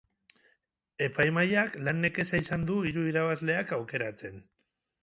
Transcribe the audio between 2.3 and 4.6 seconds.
izan du hiru irabazleak aukeratzen.